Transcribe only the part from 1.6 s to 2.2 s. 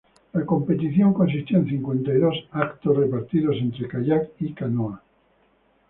cincuenta y